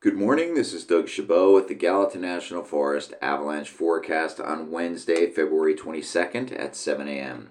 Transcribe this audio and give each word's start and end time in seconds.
Good 0.00 0.14
morning. 0.14 0.54
This 0.54 0.72
is 0.72 0.84
Doug 0.84 1.08
Chabot 1.08 1.52
with 1.52 1.66
the 1.66 1.74
Gallatin 1.74 2.20
National 2.20 2.62
Forest 2.62 3.14
Avalanche 3.20 3.68
Forecast 3.68 4.38
on 4.38 4.70
Wednesday, 4.70 5.28
February 5.28 5.74
22nd 5.74 6.56
at 6.56 6.76
7 6.76 7.08
a.m. 7.08 7.50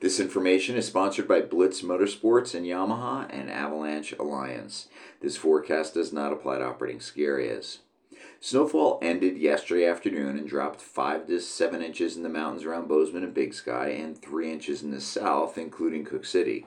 This 0.00 0.20
information 0.20 0.76
is 0.76 0.86
sponsored 0.86 1.26
by 1.26 1.40
Blitz 1.40 1.80
Motorsports 1.80 2.54
and 2.54 2.66
Yamaha 2.66 3.26
and 3.30 3.50
Avalanche 3.50 4.12
Alliance. 4.20 4.88
This 5.22 5.38
forecast 5.38 5.94
does 5.94 6.12
not 6.12 6.34
apply 6.34 6.58
to 6.58 6.66
operating 6.66 7.00
ski 7.00 7.24
areas. 7.24 7.78
Snowfall 8.40 8.98
ended 9.00 9.38
yesterday 9.38 9.86
afternoon 9.86 10.36
and 10.36 10.46
dropped 10.46 10.82
5 10.82 11.26
to 11.28 11.40
7 11.40 11.80
inches 11.80 12.14
in 12.14 12.22
the 12.22 12.28
mountains 12.28 12.64
around 12.64 12.88
Bozeman 12.88 13.24
and 13.24 13.32
Big 13.32 13.54
Sky 13.54 13.88
and 13.88 14.20
3 14.20 14.52
inches 14.52 14.82
in 14.82 14.90
the 14.90 15.00
south, 15.00 15.56
including 15.56 16.04
Cooke 16.04 16.26
City. 16.26 16.66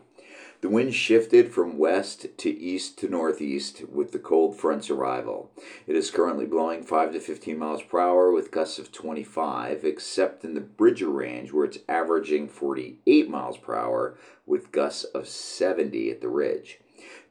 The 0.62 0.68
wind 0.68 0.94
shifted 0.94 1.54
from 1.54 1.78
west 1.78 2.38
to 2.40 2.50
east 2.50 3.00
to 3.00 3.08
northeast 3.08 3.88
with 3.88 4.12
the 4.12 4.20
cold 4.20 4.58
front's 4.58 4.90
arrival. 4.90 5.52
It 5.88 5.96
is 5.96 6.12
currently 6.12 6.46
blowing 6.46 6.84
5 6.84 7.14
to 7.14 7.22
15 7.22 7.58
miles 7.58 7.82
per 7.82 7.98
hour 7.98 8.30
with 8.30 8.52
gusts 8.52 8.78
of 8.78 8.92
25, 8.92 9.86
except 9.86 10.44
in 10.44 10.56
the 10.56 10.60
Bridger 10.60 11.08
Range 11.08 11.54
where 11.54 11.64
it's 11.64 11.78
averaging 11.88 12.50
48 12.50 13.30
miles 13.30 13.58
per 13.58 13.74
hour 13.74 14.18
with 14.46 14.74
gusts 14.74 15.06
of 15.06 15.30
70 15.30 16.12
at 16.12 16.20
the 16.20 16.28
ridge. 16.28 16.80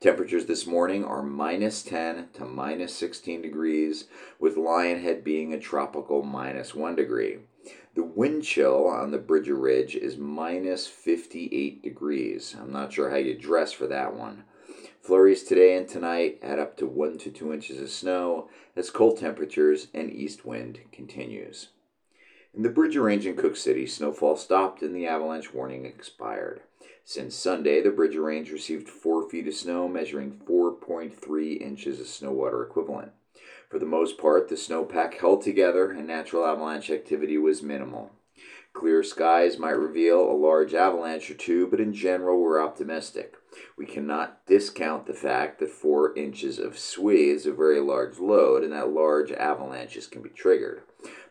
Temperatures 0.01 0.47
this 0.47 0.67
morning 0.67 1.05
are 1.05 1.23
minus 1.23 1.83
10 1.83 2.29
to 2.33 2.47
minus 2.47 2.95
16 2.95 3.43
degrees, 3.43 4.07
with 4.39 4.57
Lionhead 4.57 5.23
being 5.23 5.53
a 5.53 5.61
tropical 5.61 6.23
minus 6.23 6.75
1 6.75 6.97
degree. 6.97 7.41
The 7.95 8.05
wind 8.05 8.45
chill 8.45 8.87
on 8.87 9.11
the 9.11 9.19
Bridger 9.19 9.55
Ridge 9.55 9.97
is 9.97 10.17
minus 10.17 10.87
58 10.87 11.83
degrees. 11.83 12.55
I'm 12.61 12.73
not 12.73 12.93
sure 12.93 13.11
how 13.11 13.17
you 13.17 13.37
dress 13.37 13.73
for 13.73 13.87
that 13.89 14.15
one. 14.15 14.45
Flurries 15.01 15.43
today 15.43 15.77
and 15.77 15.89
tonight 15.89 16.39
add 16.43 16.59
up 16.59 16.77
to 16.77 16.87
1 16.87 17.19
to 17.19 17.31
2 17.31 17.53
inches 17.53 17.81
of 17.81 17.91
snow 17.91 18.49
as 18.77 18.91
cold 18.91 19.19
temperatures 19.19 19.89
and 19.95 20.13
east 20.13 20.45
wind 20.45 20.81
continues. 20.93 21.69
In 22.55 22.63
the 22.63 22.69
Bridger 22.69 23.03
Range 23.03 23.27
in 23.27 23.37
Cooke 23.37 23.57
City, 23.57 23.87
snowfall 23.87 24.37
stopped 24.37 24.83
and 24.83 24.95
the 24.95 25.07
avalanche 25.07 25.53
warning 25.55 25.85
expired. 25.85 26.61
Since 27.05 27.37
Sunday, 27.37 27.81
the 27.81 27.91
Bridger 27.91 28.23
Range 28.23 28.51
received 28.51 28.89
4 28.89 29.29
feet 29.31 29.49
of 29.49 29.55
snow, 29.55 29.89
measuring 29.89 30.41
4.3 30.47 31.61
inches 31.61 32.01
of 32.01 32.07
snow 32.07 32.33
water 32.33 32.63
equivalent. 32.63 33.13
For 33.69 33.79
the 33.79 33.87
most 33.87 34.19
part, 34.19 34.49
the 34.49 34.55
snowpack 34.55 35.15
held 35.15 35.43
together 35.43 35.91
and 35.91 36.07
natural 36.07 36.47
avalanche 36.47 36.91
activity 36.91 37.39
was 37.39 37.63
minimal. 37.63 38.13
Clear 38.73 39.03
skies 39.03 39.59
might 39.59 39.71
reveal 39.71 40.21
a 40.21 40.33
large 40.33 40.73
avalanche 40.73 41.31
or 41.31 41.35
two, 41.35 41.67
but 41.67 41.81
in 41.81 41.93
general, 41.93 42.41
we're 42.41 42.63
optimistic. 42.63 43.35
We 43.77 43.87
cannot 43.87 44.47
discount 44.47 45.07
the 45.07 45.15
fact 45.15 45.59
that 45.59 45.71
4 45.71 46.17
inches 46.17 46.59
of 46.59 46.79
SWE 46.79 47.31
is 47.31 47.47
a 47.47 47.53
very 47.53 47.81
large 47.81 48.19
load 48.19 48.63
and 48.63 48.73
that 48.73 48.93
large 48.93 49.33
avalanches 49.33 50.07
can 50.07 50.23
be 50.23 50.29
triggered. 50.29 50.83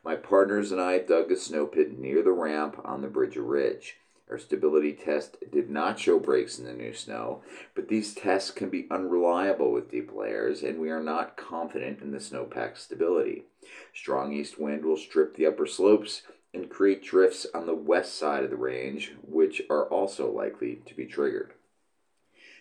My 0.03 0.15
partners 0.15 0.71
and 0.71 0.81
I 0.81 0.99
dug 0.99 1.31
a 1.31 1.37
snow 1.37 1.67
pit 1.67 1.97
near 1.97 2.21
the 2.21 2.31
ramp 2.31 2.81
on 2.83 3.01
the 3.01 3.07
Bridger 3.07 3.43
Ridge. 3.43 3.97
Our 4.29 4.37
stability 4.37 4.91
test 4.91 5.37
did 5.51 5.69
not 5.69 5.99
show 5.99 6.19
breaks 6.19 6.59
in 6.59 6.65
the 6.65 6.73
new 6.73 6.93
snow, 6.93 7.43
but 7.73 7.87
these 7.87 8.13
tests 8.13 8.51
can 8.51 8.69
be 8.69 8.87
unreliable 8.91 9.71
with 9.71 9.89
deep 9.89 10.13
layers, 10.13 10.63
and 10.63 10.79
we 10.79 10.89
are 10.89 11.01
not 11.01 11.37
confident 11.37 12.01
in 12.01 12.11
the 12.11 12.17
snowpack's 12.17 12.81
stability. 12.81 13.45
Strong 13.93 14.33
east 14.33 14.59
wind 14.59 14.83
will 14.83 14.97
strip 14.97 15.35
the 15.35 15.45
upper 15.45 15.65
slopes 15.65 16.23
and 16.53 16.69
create 16.69 17.03
drifts 17.03 17.47
on 17.53 17.65
the 17.65 17.75
west 17.75 18.15
side 18.15 18.43
of 18.43 18.49
the 18.49 18.57
range, 18.57 19.13
which 19.21 19.61
are 19.69 19.85
also 19.85 20.29
likely 20.29 20.81
to 20.85 20.93
be 20.93 21.05
triggered. 21.05 21.53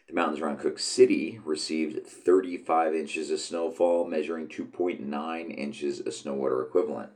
The 0.06 0.14
mountains 0.14 0.40
around 0.40 0.60
Cooke 0.60 0.78
City 0.78 1.40
received 1.44 2.06
35 2.06 2.94
inches 2.94 3.30
of 3.32 3.40
snowfall, 3.40 4.06
measuring 4.06 4.46
2.9 4.46 5.58
inches 5.58 5.98
of 6.00 6.14
snow 6.14 6.34
water 6.34 6.62
equivalent. 6.62 7.10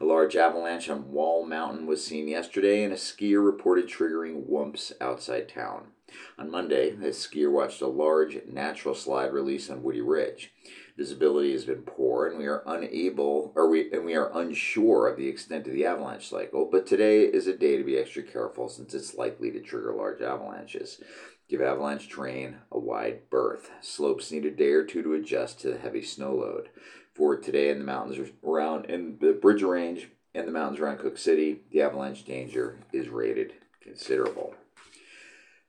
A 0.00 0.04
large 0.04 0.34
avalanche 0.34 0.88
on 0.90 1.12
Wall 1.12 1.46
Mountain 1.46 1.86
was 1.86 2.04
seen 2.04 2.26
yesterday, 2.26 2.82
and 2.82 2.92
a 2.92 2.96
skier 2.96 3.44
reported 3.44 3.86
triggering 3.86 4.46
whoops 4.46 4.92
outside 5.00 5.48
town. 5.48 5.92
On 6.38 6.50
Monday, 6.50 6.90
a 6.90 7.10
skier 7.10 7.50
watched 7.50 7.80
a 7.80 7.86
large 7.86 8.38
natural 8.46 8.94
slide 8.94 9.32
release 9.32 9.70
on 9.70 9.82
Woody 9.82 10.00
Ridge. 10.00 10.52
Visibility 10.96 11.52
has 11.52 11.64
been 11.64 11.82
poor, 11.82 12.26
and 12.26 12.38
we 12.38 12.46
are 12.46 12.62
unable, 12.66 13.52
or 13.54 13.68
we 13.68 13.90
and 13.92 14.04
we 14.04 14.14
are 14.14 14.30
unsure 14.38 15.08
of 15.08 15.16
the 15.16 15.28
extent 15.28 15.66
of 15.66 15.72
the 15.72 15.86
avalanche 15.86 16.28
cycle. 16.28 16.68
But 16.70 16.86
today 16.86 17.22
is 17.22 17.46
a 17.46 17.56
day 17.56 17.76
to 17.78 17.84
be 17.84 17.96
extra 17.96 18.22
careful 18.22 18.68
since 18.68 18.92
it's 18.92 19.14
likely 19.14 19.50
to 19.52 19.60
trigger 19.60 19.94
large 19.94 20.20
avalanches. 20.20 21.00
Give 21.48 21.62
avalanche 21.62 22.08
terrain 22.08 22.58
a 22.70 22.78
wide 22.78 23.28
berth. 23.30 23.70
Slopes 23.80 24.30
need 24.30 24.44
a 24.44 24.50
day 24.50 24.72
or 24.72 24.84
two 24.84 25.02
to 25.02 25.14
adjust 25.14 25.60
to 25.60 25.70
the 25.70 25.78
heavy 25.78 26.02
snow 26.02 26.34
load. 26.34 26.68
For 27.14 27.36
today 27.36 27.68
in 27.68 27.78
the 27.78 27.84
mountains 27.84 28.30
around 28.42 28.86
in 28.86 29.18
the 29.20 29.32
Bridger 29.32 29.68
Range 29.68 30.08
and 30.34 30.48
the 30.48 30.52
mountains 30.52 30.80
around 30.80 30.98
Cooke 30.98 31.18
City, 31.18 31.60
the 31.70 31.82
avalanche 31.82 32.24
danger 32.24 32.78
is 32.92 33.08
rated 33.08 33.52
considerable. 33.82 34.54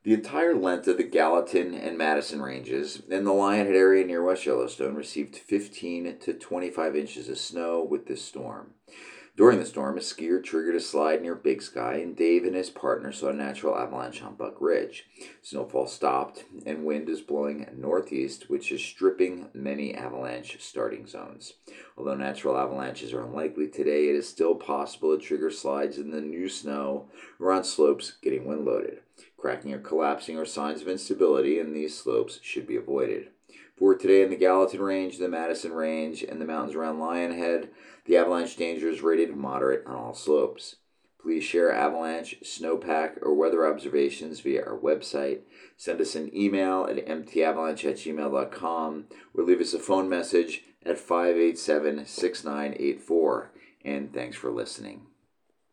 The 0.04 0.14
entire 0.14 0.54
length 0.54 0.90
of 0.90 0.98
the 0.98 1.04
Gallatin 1.04 1.74
and 1.74 1.98
Madison 1.98 2.42
ranges 2.42 3.02
and 3.10 3.26
the 3.26 3.32
Lionhead 3.32 3.74
area 3.74 4.06
near 4.06 4.22
West 4.22 4.46
Yellowstone 4.46 4.96
received 4.96 5.38
15 5.38 6.18
to 6.20 6.34
25 6.34 6.96
inches 6.98 7.30
of 7.30 7.38
snow 7.38 7.82
with 7.82 8.08
this 8.08 8.22
storm. 8.22 8.74
During 9.38 9.60
the 9.60 9.66
storm, 9.66 9.98
a 9.98 10.02
skier 10.02 10.44
triggered 10.44 10.76
a 10.76 10.82
slide 10.82 11.22
near 11.22 11.36
Big 11.36 11.62
Sky, 11.62 11.96
and 11.96 12.18
Dave 12.18 12.44
and 12.44 12.54
his 12.54 12.70
partner 12.70 13.14
saw 13.14 13.30
a 13.30 13.34
natural 13.34 13.76
avalanche 13.76 14.22
on 14.22 14.36
Buck 14.36 14.58
Ridge. 14.60 15.06
Snowfall 15.42 15.88
stopped, 15.88 16.44
and 16.66 16.86
wind 16.86 17.08
is 17.08 17.22
blowing 17.22 17.66
northeast, 17.74 18.50
which 18.50 18.74
is 18.74 18.84
stripping 18.84 19.48
many 19.54 19.96
avalanche 19.96 20.58
starting 20.62 21.08
zones. 21.08 21.54
Although 21.98 22.16
natural 22.16 22.58
avalanches 22.58 23.14
are 23.14 23.24
unlikely 23.24 23.70
today, 23.70 24.10
it 24.10 24.16
is 24.16 24.28
still 24.28 24.54
possible 24.54 25.18
to 25.18 25.24
trigger 25.24 25.50
slides 25.50 25.98
in 25.98 26.12
the 26.12 26.22
new 26.22 26.50
snow 26.50 27.10
or 27.40 27.54
on 27.54 27.64
slopes 27.64 28.18
getting 28.22 28.46
wind 28.46 28.66
loaded. 28.66 29.00
Cracking 29.44 29.74
or 29.74 29.80
collapsing 29.80 30.38
are 30.38 30.46
signs 30.46 30.82
of 30.82 30.88
instability, 30.88 31.60
and 31.60 31.76
these 31.76 31.98
slopes 31.98 32.40
should 32.42 32.66
be 32.66 32.78
avoided. 32.78 33.28
For 33.76 33.94
today 33.94 34.22
in 34.22 34.30
the 34.30 34.38
Gallatin 34.38 34.82
Range, 34.82 35.18
the 35.18 35.28
Madison 35.28 35.74
Range, 35.74 36.24
and 36.24 36.40
the 36.40 36.46
mountains 36.46 36.76
around 36.76 37.00
Lionhead, 37.00 37.68
the 38.06 38.16
avalanche 38.16 38.56
danger 38.56 38.88
is 38.88 39.02
rated 39.02 39.36
moderate 39.36 39.86
on 39.86 39.96
all 39.96 40.14
slopes. 40.14 40.78
Please 41.22 41.44
share 41.44 41.74
avalanche, 41.74 42.38
snowpack, 42.42 43.22
or 43.22 43.34
weather 43.34 43.68
observations 43.68 44.40
via 44.40 44.64
our 44.64 44.78
website. 44.78 45.42
Send 45.76 46.00
us 46.00 46.16
an 46.16 46.34
email 46.34 46.88
at 46.90 47.06
mtavalanche 47.06 47.84
at 47.84 47.98
gmail.com 47.98 49.06
or 49.34 49.44
leave 49.44 49.60
us 49.60 49.74
a 49.74 49.80
phone 49.80 50.08
message 50.08 50.64
at 50.86 50.98
587 50.98 52.06
6984. 52.06 53.52
And 53.84 54.14
thanks 54.14 54.38
for 54.38 54.52
listening. 54.52 55.08